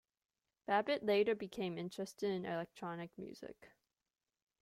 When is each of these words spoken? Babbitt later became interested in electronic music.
Babbitt 0.65 1.05
later 1.05 1.35
became 1.35 1.77
interested 1.77 2.31
in 2.31 2.43
electronic 2.43 3.11
music. 3.19 3.69